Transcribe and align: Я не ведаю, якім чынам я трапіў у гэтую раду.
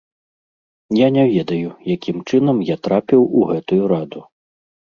Я 0.99 1.07
не 1.17 1.25
ведаю, 1.33 1.69
якім 1.95 2.17
чынам 2.29 2.65
я 2.73 2.79
трапіў 2.89 3.21
у 3.41 3.47
гэтую 3.51 3.83
раду. 3.93 4.27